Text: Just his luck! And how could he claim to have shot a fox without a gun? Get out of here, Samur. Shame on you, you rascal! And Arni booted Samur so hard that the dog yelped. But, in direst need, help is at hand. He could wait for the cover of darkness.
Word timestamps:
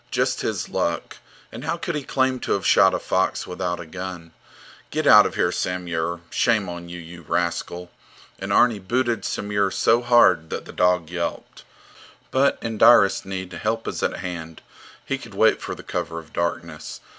Just 0.09 0.41
his 0.41 0.67
luck! 0.67 1.17
And 1.51 1.63
how 1.63 1.77
could 1.77 1.93
he 1.93 2.01
claim 2.01 2.39
to 2.39 2.53
have 2.53 2.65
shot 2.65 2.95
a 2.95 2.97
fox 2.97 3.45
without 3.45 3.79
a 3.79 3.85
gun? 3.85 4.31
Get 4.89 5.05
out 5.05 5.27
of 5.27 5.35
here, 5.35 5.51
Samur. 5.51 6.21
Shame 6.31 6.67
on 6.67 6.89
you, 6.89 6.97
you 6.97 7.21
rascal! 7.21 7.91
And 8.39 8.51
Arni 8.51 8.79
booted 8.79 9.23
Samur 9.23 9.69
so 9.69 10.01
hard 10.01 10.49
that 10.49 10.65
the 10.65 10.73
dog 10.73 11.11
yelped. 11.11 11.63
But, 12.31 12.57
in 12.63 12.79
direst 12.79 13.27
need, 13.27 13.53
help 13.53 13.87
is 13.87 14.01
at 14.01 14.17
hand. 14.17 14.63
He 15.05 15.19
could 15.19 15.35
wait 15.35 15.61
for 15.61 15.75
the 15.75 15.83
cover 15.83 16.17
of 16.17 16.33
darkness. 16.33 16.99